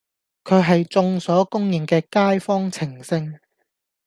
[0.43, 3.37] 佢係眾所公認嘅街坊情聖